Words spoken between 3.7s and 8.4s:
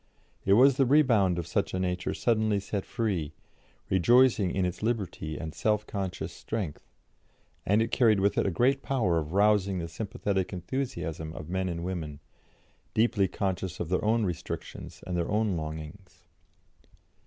rejoicing in its liberty and self conscious strength, and it carried with